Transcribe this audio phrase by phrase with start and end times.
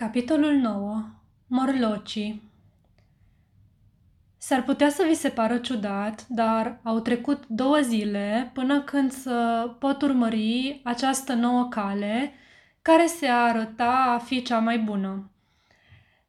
[0.00, 1.04] Capitolul 9.
[1.46, 2.42] Morlocii
[4.36, 9.68] S-ar putea să vi se pară ciudat, dar au trecut două zile până când să
[9.78, 12.32] pot urmări această nouă cale
[12.82, 15.30] care se arăta a fi cea mai bună.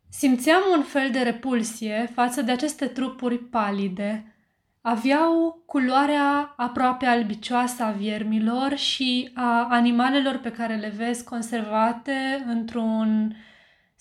[0.09, 4.33] Simțeam un fel de repulsie față de aceste trupuri palide.
[4.81, 13.08] Aveau culoarea aproape albicioasă a viermilor și a animalelor pe care le vezi conservate într-un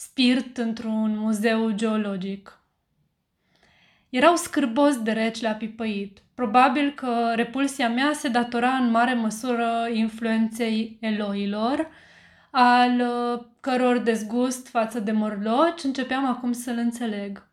[0.01, 2.61] spirit într-un muzeu geologic.
[4.09, 6.23] Erau scârbos de reci la pipăit.
[6.35, 11.89] Probabil că repulsia mea se datora în mare măsură influenței eloilor,
[12.51, 17.49] al uh, căror dezgust față de morloci începeam acum să-l înțeleg.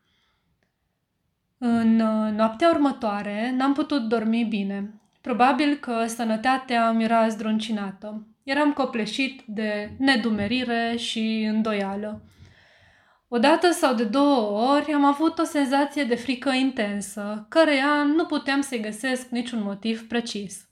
[1.58, 4.94] În uh, noaptea următoare n-am putut dormi bine.
[5.22, 8.28] Probabil că sănătatea mi era zdruncinată.
[8.44, 12.22] Eram copleșit de nedumerire și îndoială.
[13.28, 18.62] Odată sau de două ori am avut o senzație de frică intensă, căreia nu puteam
[18.62, 20.68] să-i găsesc niciun motiv precis.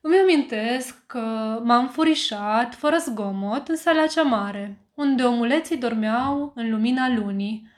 [0.00, 1.20] Îmi amintesc că
[1.64, 7.68] m-am furișat, fără zgomot, în sala cea mare, unde omuleții dormeau în lumina lunii.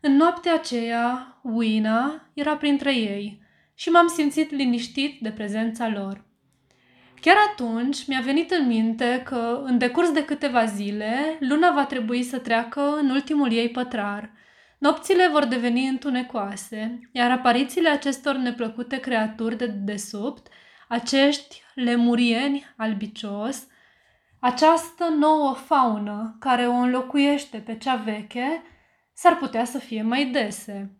[0.00, 3.42] În noaptea aceea, Uina era printre ei
[3.74, 6.24] și m-am simțit liniștit de prezența lor.
[7.22, 12.22] Chiar atunci mi-a venit în minte că, în decurs de câteva zile, luna va trebui
[12.22, 14.30] să treacă în ultimul ei pătrar.
[14.78, 20.46] Nopțile vor deveni întunecoase, iar aparițiile acestor neplăcute creaturi de desubt,
[20.88, 23.66] acești lemurieni albicios,
[24.40, 28.62] această nouă faună care o înlocuiește pe cea veche,
[29.12, 30.96] s-ar putea să fie mai dese.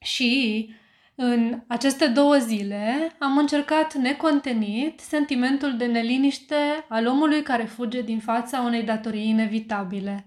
[0.00, 0.70] Și
[1.22, 8.18] în aceste două zile am încercat necontenit sentimentul de neliniște al omului care fuge din
[8.18, 10.24] fața unei datorii inevitabile.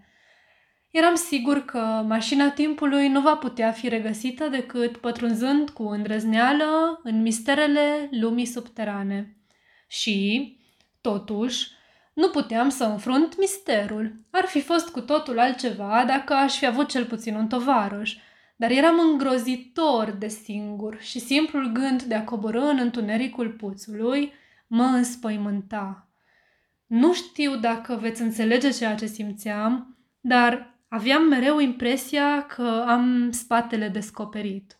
[0.91, 7.21] Eram sigur că mașina timpului nu va putea fi regăsită decât pătrunzând cu îndrăzneală în
[7.21, 9.37] misterele lumii subterane.
[9.87, 10.57] Și,
[11.01, 11.67] totuși,
[12.13, 14.25] nu puteam să înfrunt misterul.
[14.31, 18.15] Ar fi fost cu totul altceva dacă aș fi avut cel puțin un tovarăș–
[18.63, 24.33] dar eram îngrozitor de singur și simplul gând de a coborâ în întunericul puțului
[24.67, 26.07] mă înspăimânta.
[26.85, 33.87] Nu știu dacă veți înțelege ceea ce simțeam, dar aveam mereu impresia că am spatele
[33.87, 34.79] descoperit.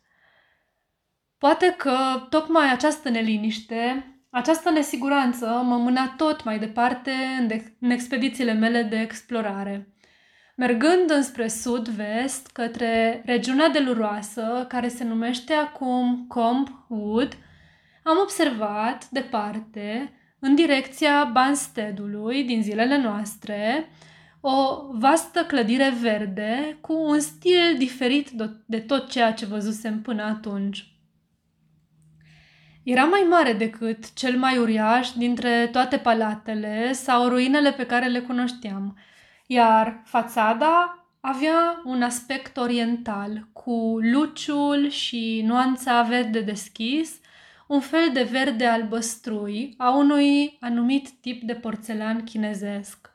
[1.38, 1.98] Poate că
[2.30, 8.84] tocmai această neliniște, această nesiguranță mă mâna tot mai departe în, de- în expedițiile mele
[8.84, 9.93] de explorare.
[10.56, 17.38] Mergând înspre sud-vest, către regiunea deluroasă, care se numește acum Combe Wood,
[18.04, 23.90] am observat departe, în direcția Banstedului din zilele noastre,
[24.42, 28.30] o vastă clădire verde cu un stil diferit
[28.66, 30.88] de tot ceea ce văzusem până atunci.
[32.84, 38.20] Era mai mare decât cel mai uriaș dintre toate palatele sau ruinele pe care le
[38.20, 38.98] cunoșteam–
[39.46, 47.20] iar fațada avea un aspect oriental, cu luciul și nuanța verde deschis,
[47.68, 53.12] un fel de verde albăstrui a unui anumit tip de porțelan chinezesc.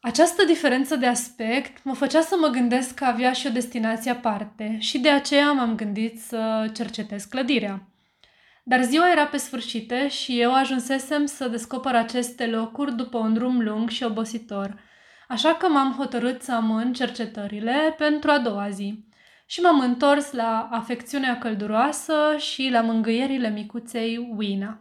[0.00, 4.76] Această diferență de aspect mă făcea să mă gândesc că avea și o destinație aparte
[4.78, 7.88] și de aceea m-am gândit să cercetez clădirea.
[8.66, 13.60] Dar ziua era pe sfârșite și eu ajunsesem să descoper aceste locuri după un drum
[13.60, 14.80] lung și obositor,
[15.28, 19.04] așa că m-am hotărât să amân cercetările pentru a doua zi
[19.46, 24.78] și m-am întors la afecțiunea călduroasă și la mângâierile micuței Wina.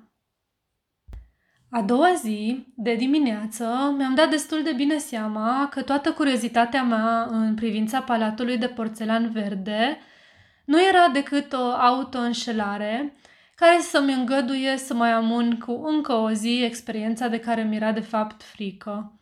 [1.70, 7.28] A doua zi, de dimineață, mi-am dat destul de bine seama că toată curiozitatea mea
[7.30, 9.98] în privința palatului de porțelan verde
[10.66, 13.14] nu era decât o autoînșelare
[13.56, 17.92] care să-mi îngăduie să mai amun cu încă o zi experiența de care mi era
[17.92, 19.20] de fapt frică.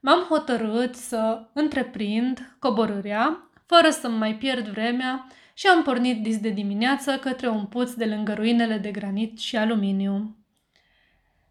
[0.00, 6.48] M-am hotărât să întreprind coborârea, fără să mai pierd vremea și am pornit dis de
[6.48, 10.36] dimineață către un puț de lângă ruinele de granit și aluminiu.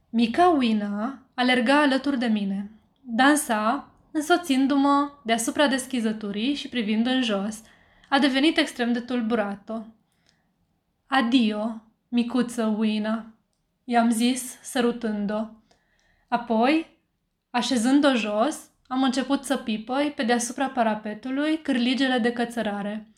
[0.10, 2.72] Mica Wina alerga alături de mine.
[3.02, 7.62] Dansa, însoțindu-mă deasupra deschizăturii și privind în jos.
[8.10, 9.88] A devenit extrem de tulburată.
[11.08, 13.26] Adio, micuță Uina,
[13.84, 15.46] i-am zis, sărutând-o.
[16.28, 17.00] Apoi,
[17.50, 23.12] așezând-o jos, am început să pipăi pe deasupra parapetului cârligele de cățărare.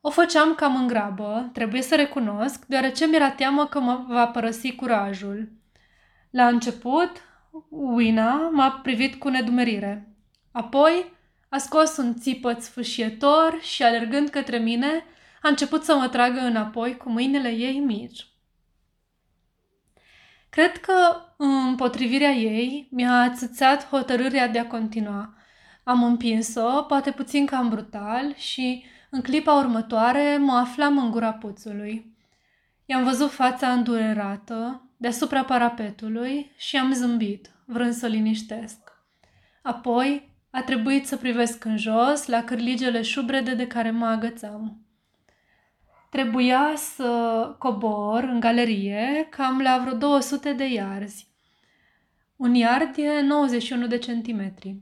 [0.00, 4.74] O făceam cam în grabă, trebuie să recunosc, deoarece mi-era teamă că mă va părăsi
[4.74, 5.52] curajul.
[6.30, 7.10] La început,
[7.68, 10.08] Uina m-a privit cu nedumerire.
[10.52, 11.12] Apoi
[11.48, 15.04] a scos un țipăt sfâșietor și, alergând către mine,
[15.42, 18.26] a început să mă tragă înapoi cu mâinile ei mici.
[20.50, 20.94] Cred că
[21.36, 25.34] împotrivirea ei mi-a țățat hotărârea de a continua.
[25.84, 32.14] Am împins-o, poate puțin cam brutal, și în clipa următoare mă aflam în gura puțului.
[32.84, 38.78] I-am văzut fața îndurerată deasupra parapetului și am zâmbit, vrând să liniștesc.
[39.62, 44.85] Apoi a trebuit să privesc în jos la cârligele șubrede de care mă agățam.
[46.10, 51.28] Trebuia să cobor în galerie cam la vreo 200 de iarzi.
[52.36, 54.80] Un iard e 91 de centimetri.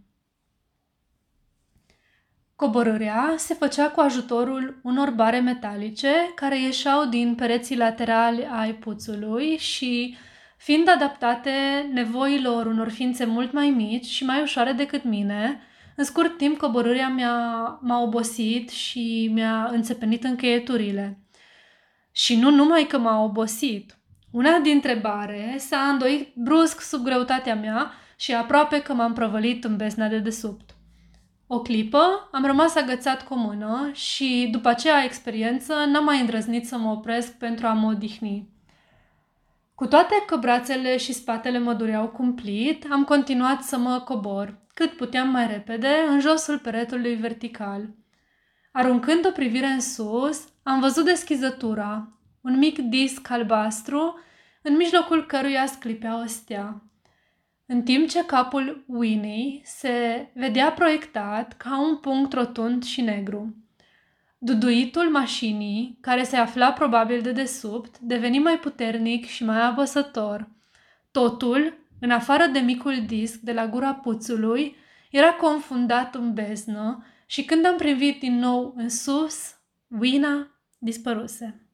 [2.56, 9.56] Coborârea se făcea cu ajutorul unor bare metalice care ieșeau din pereții laterali ai puțului
[9.56, 10.16] și,
[10.56, 11.50] fiind adaptate
[11.92, 15.60] nevoilor unor ființe mult mai mici și mai ușoare decât mine,
[15.96, 21.18] în scurt timp coborârea mi-a, m-a obosit și mi-a înțepenit încheieturile.
[22.12, 23.98] Și nu numai că m-a obosit.
[24.30, 29.76] Una dintre bare s-a îndoit brusc sub greutatea mea și aproape că m-am prăvălit în
[29.76, 30.70] besna de desubt.
[31.46, 36.66] O clipă am rămas agățat cu o mână și după aceea experiență n-am mai îndrăznit
[36.66, 38.53] să mă opresc pentru a mă odihni.
[39.74, 44.96] Cu toate că brațele și spatele mă dureau cumplit, am continuat să mă cobor, cât
[44.96, 47.88] puteam mai repede, în josul peretului vertical.
[48.72, 54.18] Aruncând o privire în sus, am văzut deschizătura, un mic disc albastru,
[54.62, 56.82] în mijlocul căruia sclipea o stea
[57.66, 63.56] în timp ce capul Winnie se vedea proiectat ca un punct rotund și negru.
[64.44, 70.48] Duduitul mașinii, care se afla probabil de desubt, deveni mai puternic și mai apăsător.
[71.10, 74.76] Totul, în afară de micul disc de la gura puțului,
[75.10, 79.54] era confundat în beznă și când am privit din nou în sus,
[80.00, 80.48] Wina
[80.78, 81.68] dispăruse.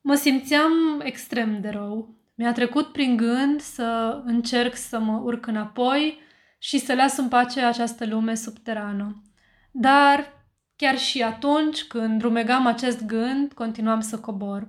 [0.00, 2.14] Mă simțeam extrem de rău.
[2.34, 6.18] Mi-a trecut prin gând să încerc să mă urc înapoi
[6.58, 9.22] și să las în pace această lume subterană.
[9.70, 10.40] Dar
[10.82, 14.68] chiar și atunci când rumegam acest gând, continuam să cobor.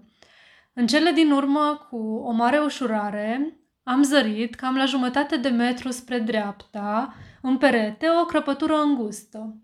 [0.74, 5.92] În cele din urmă, cu o mare ușurare, am zărit cam la jumătate de metru
[5.92, 9.58] spre dreapta, în perete, o crăpătură îngustă.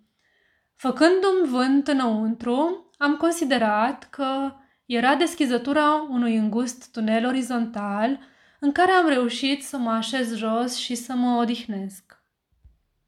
[0.76, 4.54] Făcându-mi vânt înăuntru, am considerat că
[4.86, 8.20] era deschizătura unui îngust tunel orizontal
[8.60, 12.22] în care am reușit să mă așez jos și să mă odihnesc.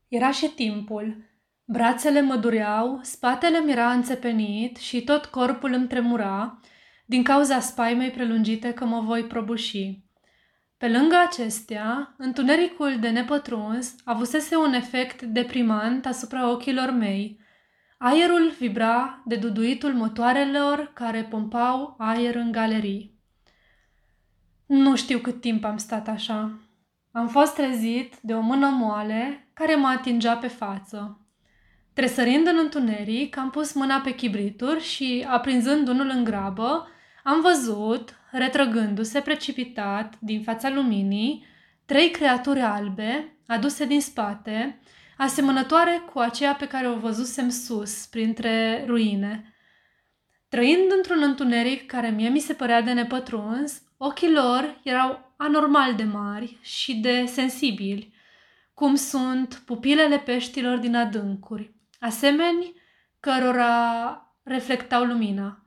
[0.07, 1.29] Era și timpul.
[1.71, 6.59] Brațele mă dureau, spatele mi era înțepenit și tot corpul îmi tremura
[7.05, 9.99] din cauza spaimei prelungite că mă voi prăbuși.
[10.77, 17.39] Pe lângă acestea, întunericul de nepătruns avusese un efect deprimant asupra ochilor mei–
[18.03, 23.19] Aerul vibra de duduitul motoarelor care pompau aer în galerii.
[24.65, 26.59] Nu știu cât timp am stat așa.
[27.11, 31.25] Am fost trezit de o mână moale care mă atingea pe față.
[31.93, 36.87] Tresărind în întuneric, am pus mâna pe chibrituri și, aprinzând unul în grabă,
[37.23, 41.45] am văzut, retrăgându-se precipitat din fața luminii,
[41.85, 44.79] trei creaturi albe, aduse din spate,
[45.17, 49.53] asemănătoare cu aceea pe care o văzusem sus, printre ruine.
[50.49, 56.03] Trăind într-un întuneric care mie mi se părea de nepătruns, ochii lor erau anormal de
[56.03, 58.13] mari și de sensibili,
[58.73, 61.71] cum sunt pupilele peștilor din adâncuri,
[62.01, 62.73] asemeni
[63.19, 65.63] cărora reflectau lumina.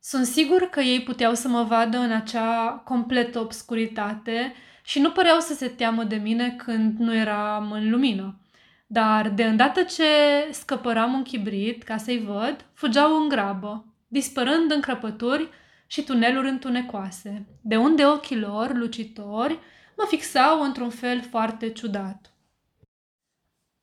[0.00, 4.54] Sunt sigur că ei puteau să mă vadă în acea completă obscuritate
[4.84, 8.40] și nu păreau să se teamă de mine când nu eram în lumină.
[8.86, 10.04] Dar de îndată ce
[10.50, 15.48] scăpăram un chibrit ca să-i văd, fugeau în grabă, dispărând în crăpături
[15.86, 19.58] și tuneluri întunecoase, de unde ochii lor, lucitori,
[19.96, 22.30] mă fixau într-un fel foarte ciudat.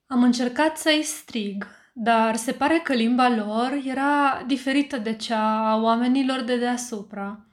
[0.07, 5.75] Am încercat să-i strig, dar se pare că limba lor era diferită de cea a
[5.75, 7.45] oamenilor de deasupra.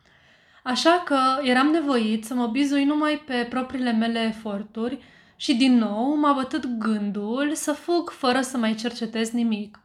[0.64, 4.98] Așa că eram nevoit să mă bizui numai pe propriile mele eforturi
[5.36, 9.80] și din nou m-a bătut gândul să fug fără să mai cercetez nimic.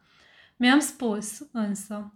[0.58, 2.14] Mi-am spus, însă,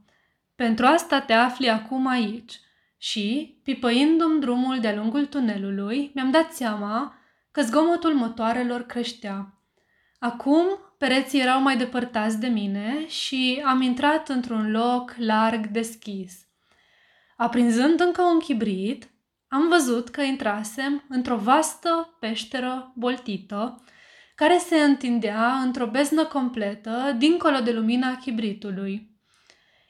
[0.55, 2.59] pentru asta te afli acum aici
[2.97, 7.17] și, pipăindu-mi drumul de-a lungul tunelului, mi-am dat seama
[7.51, 9.53] că zgomotul motoarelor creștea.
[10.19, 10.65] Acum
[10.99, 16.47] pereții erau mai depărtați de mine și am intrat într-un loc larg deschis.
[17.37, 19.09] Aprinzând încă un chibrit,
[19.47, 23.83] am văzut că intrasem într-o vastă peșteră boltită,
[24.35, 29.17] care se întindea într-o beznă completă, dincolo de lumina chibritului.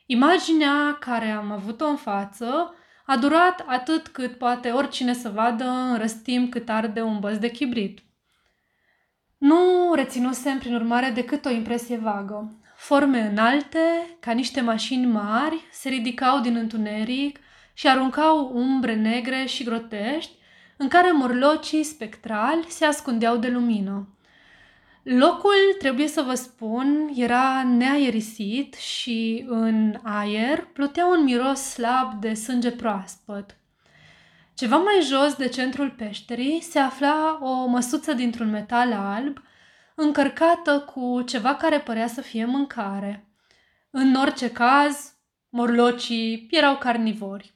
[0.05, 2.73] Imaginea care am avut-o în față
[3.05, 7.51] a durat atât cât poate oricine să vadă în răstim cât arde un băz de
[7.51, 7.99] chibrit.
[9.39, 12.53] Nu reținusem, prin urmare, decât o impresie vagă.
[12.75, 13.79] Forme înalte,
[14.19, 17.39] ca niște mașini mari, se ridicau din întuneric
[17.74, 20.31] și aruncau umbre negre și grotești,
[20.77, 24.08] în care morlocii spectrali se ascundeau de lumină.
[25.03, 32.34] Locul, trebuie să vă spun, era neaerisit și în aer plutea un miros slab de
[32.34, 33.58] sânge proaspăt.
[34.59, 39.41] Ceva mai jos de centrul peșterii se afla o măsuță dintr-un metal alb,
[39.95, 43.27] încărcată cu ceva care părea să fie mâncare.
[43.89, 45.13] În orice caz,
[45.49, 47.53] morlocii erau carnivori.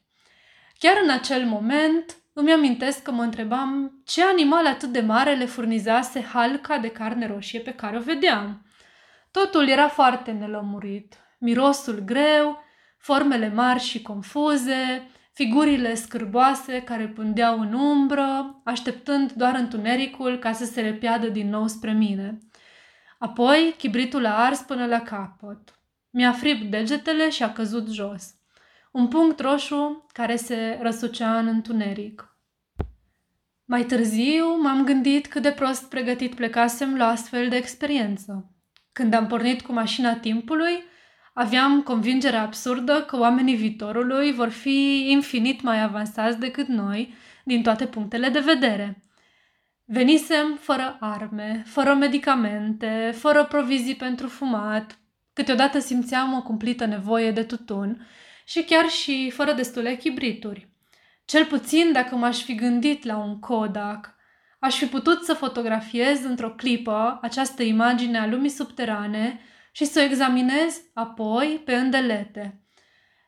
[0.80, 5.46] Chiar în acel moment îmi amintesc că mă întrebam ce animal atât de mare le
[5.46, 8.66] furnizase halca de carne roșie pe care o vedeam.
[9.32, 11.16] Totul era foarte nelămurit.
[11.40, 12.64] Mirosul greu,
[12.98, 20.66] formele mari și confuze, figurile scârboase care pândeau în umbră, așteptând doar întunericul ca să
[20.66, 22.38] se repiadă din nou spre mine.
[23.20, 25.80] Apoi, chibritul a ars până la capăt.
[26.10, 28.34] Mi-a fript degetele și a căzut jos.
[28.92, 32.38] Un punct roșu care se răsucea în întuneric.
[33.66, 38.52] Mai târziu m-am gândit cât de prost pregătit plecasem la astfel de experiență.
[38.92, 40.84] Când am pornit cu mașina timpului,
[41.34, 47.14] Aveam convingerea absurdă că oamenii viitorului vor fi infinit mai avansați decât noi
[47.44, 49.04] din toate punctele de vedere.
[49.86, 55.00] Venisem fără arme, fără medicamente, fără provizii pentru fumat,
[55.34, 58.08] câteodată simțeam o cumplită nevoie de tutun
[58.46, 60.68] și chiar și fără destule chibrituri.
[61.26, 64.16] Cel puțin dacă m-aș fi gândit la un Kodak,
[64.60, 69.40] aș fi putut să fotografiez într-o clipă această imagine a lumii subterane
[69.76, 72.62] și să o examinez apoi pe îndelete.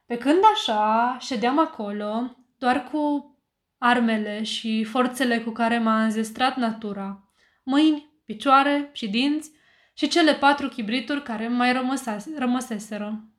[0.05, 3.35] Pe când așa ședeam acolo, doar cu
[3.77, 7.33] armele și forțele cu care m-a înzestrat natura,
[7.63, 9.51] mâini, picioare și dinți
[9.93, 11.73] și cele patru chibrituri care mai
[12.37, 13.29] rămăseseră.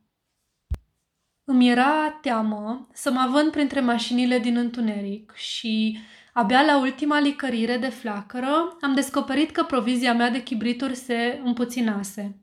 [1.45, 5.99] Îmi era teamă să mă vând printre mașinile din întuneric și,
[6.33, 12.41] abia la ultima licărire de flacără, am descoperit că provizia mea de chibrituri se împuținase.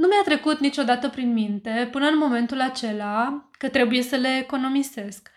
[0.00, 5.30] Nu mi-a trecut niciodată prin minte, până în momentul acela, că trebuie să le economisesc.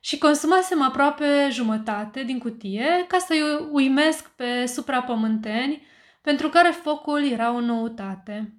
[0.00, 5.86] Și consumasem aproape jumătate din cutie ca să-i uimesc pe suprapământeni,
[6.22, 8.54] pentru care focul era o noutate.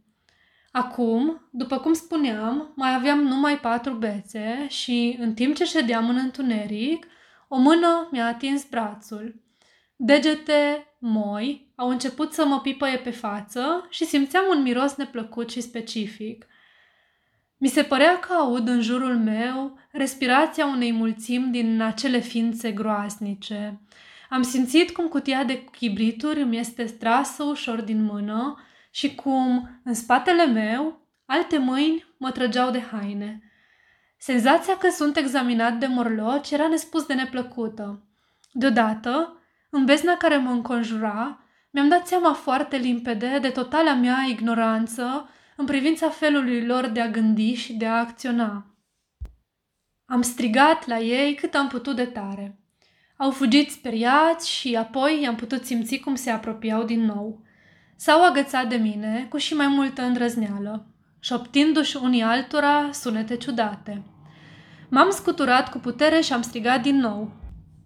[0.71, 6.15] Acum, după cum spuneam, mai aveam numai patru bețe și, în timp ce ședeam în
[6.15, 7.07] întuneric,
[7.47, 9.41] o mână mi-a atins brațul.
[10.01, 15.61] Degete moi au început să mă pipăie pe față și simțeam un miros neplăcut și
[15.61, 16.45] specific.
[17.57, 23.81] Mi se părea că aud în jurul meu respirația unei mulțimi din acele ființe groasnice.
[24.29, 29.93] Am simțit cum cutia de chibrituri îmi este strasă ușor din mână și cum, în
[29.93, 33.43] spatele meu, alte mâini mă trăgeau de haine.
[34.17, 38.03] Senzația că sunt examinat de morloci era nespus de neplăcută.
[38.51, 39.33] Deodată,
[39.69, 41.39] în bezna care mă înconjura,
[41.71, 47.07] mi-am dat seama foarte limpede de totala mea ignoranță în privința felului lor de a
[47.07, 48.65] gândi și de a acționa.
[50.05, 52.59] Am strigat la ei cât am putut de tare.
[53.17, 57.41] Au fugit speriați și apoi i-am putut simți cum se apropiau din nou.
[57.95, 60.85] S-au agățat de mine cu și mai multă îndrăzneală,
[61.19, 64.03] șoptindu-și unii altora sunete ciudate.
[64.89, 67.31] M-am scuturat cu putere și am strigat din nou,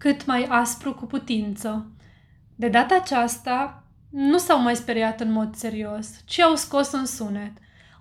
[0.03, 1.91] cât mai aspru cu putință.
[2.55, 7.51] De data aceasta, nu s-au mai speriat în mod serios, ci au scos un sunet,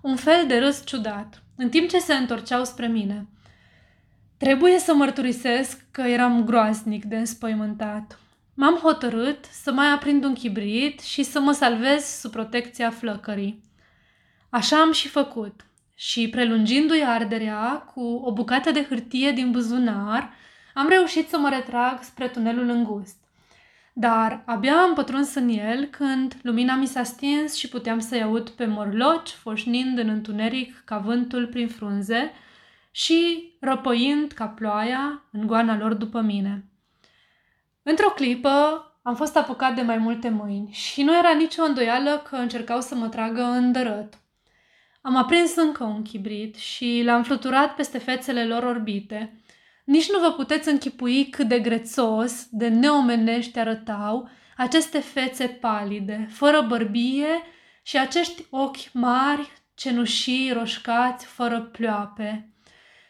[0.01, 3.27] un fel de râs ciudat, în timp ce se întorceau spre mine.
[4.37, 8.19] Trebuie să mărturisesc că eram groaznic de înspăimântat.
[8.53, 13.63] M-am hotărât să mai aprind un chibrit și să mă salvez sub protecția flăcării.
[14.49, 20.41] Așa am și făcut și, prelungindu-i arderea cu o bucată de hârtie din buzunar,
[20.73, 23.15] am reușit să mă retrag spre tunelul îngust.
[23.93, 28.49] Dar abia am pătruns în el când lumina mi s-a stins și puteam să-i aud
[28.49, 32.31] pe morloci foșnind în întuneric ca vântul prin frunze
[32.91, 36.65] și răpăind ca ploaia în goana lor după mine.
[37.83, 42.35] Într-o clipă am fost apucat de mai multe mâini și nu era nicio îndoială că
[42.35, 44.17] încercau să mă tragă în dărăt.
[45.01, 49.37] Am aprins încă un chibrit și l-am fluturat peste fețele lor orbite–
[49.83, 56.61] Nici nu vă puteți închipui cât de grețos, de neomenești arătau aceste fețe palide, fără
[56.61, 57.27] bărbie
[57.81, 62.53] și acești ochi mari, cenușii, roșcați, fără ploape,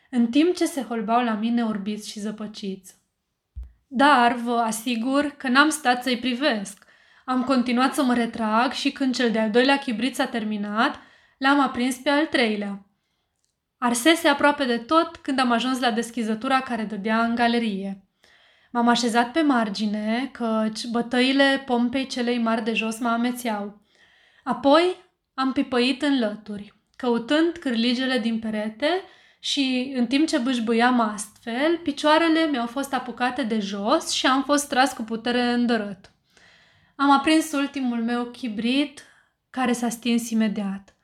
[0.09, 2.95] în timp ce se holbau la mine orbiți și zăpăciți.
[3.87, 6.85] Dar vă asigur că n-am stat să-i privesc.
[7.25, 10.99] Am continuat să mă retrag și când cel de-al doilea chibrit s-a terminat,
[11.37, 12.85] l-am aprins pe al treilea.
[13.85, 18.03] Arsese aproape de tot când am ajuns la deschizătura care dădea în galerie.
[18.71, 23.81] M-am așezat pe margine, căci bătăile pompei celei mari de jos mă amețeau.
[24.43, 24.95] Apoi
[25.33, 28.87] am pipăit în lături, căutând cârligele din perete
[29.39, 34.69] și, în timp ce bâșbâiam astfel, picioarele mi-au fost apucate de jos și am fost
[34.69, 36.11] tras cu putere în dărât.
[36.95, 39.03] Am aprins ultimul meu chibrit,
[39.49, 40.95] care s-a stins imediat.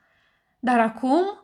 [0.58, 1.39] Dar acum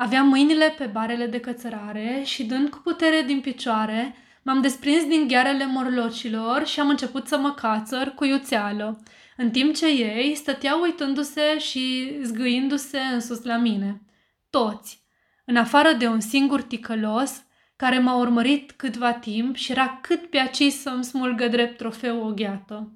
[0.00, 5.28] aveam mâinile pe barele de cățărare și, dând cu putere din picioare, m-am desprins din
[5.28, 9.02] ghearele morlocilor și am început să mă cațăr cu iuțeală,
[9.36, 14.02] în timp ce ei stăteau uitându-se și zgâindu-se în sus la mine.
[14.50, 15.02] Toți,
[15.44, 17.42] în afară de un singur ticălos,
[17.76, 22.32] care m-a urmărit câtva timp și era cât pe aci să-mi smulgă drept trofeu o
[22.32, 22.92] gheată.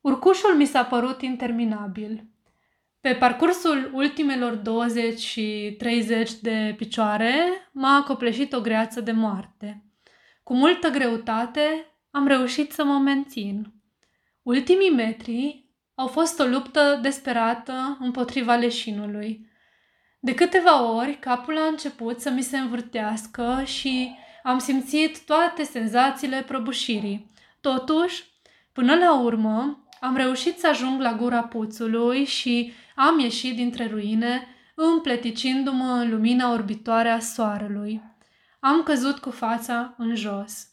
[0.00, 2.24] Urcușul mi s-a părut interminabil.
[3.06, 7.34] Pe parcursul ultimelor 20 și 30 de picioare
[7.72, 9.84] m-a acopleșit o greață de moarte.
[10.42, 13.72] Cu multă greutate am reușit să mă mențin.
[14.42, 19.50] Ultimii metri au fost o luptă desperată împotriva leșinului.
[20.20, 26.42] De câteva ori capul a început să mi se învârtească și am simțit toate senzațiile
[26.42, 27.30] prăbușirii.
[27.60, 28.24] Totuși,
[28.72, 34.46] până la urmă, am reușit să ajung la gura puțului și am ieșit dintre ruine,
[34.74, 38.02] împleticindu-mă în lumina orbitoare a soarelui.
[38.60, 40.68] Am căzut cu fața în jos.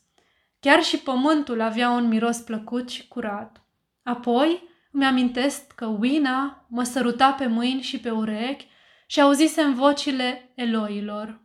[0.60, 3.66] Chiar și pământul avea un miros plăcut și curat.
[4.04, 8.68] Apoi îmi amintesc că Wina mă săruta pe mâini și pe urechi
[9.08, 11.42] și auzisem vocile eloilor.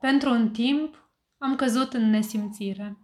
[0.00, 2.98] Pentru un timp am căzut în nesimțire.